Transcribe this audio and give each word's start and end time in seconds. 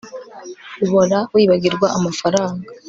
uhora 0.83 1.17
wibagirwa 1.33 1.87
amafaranga 1.97 2.63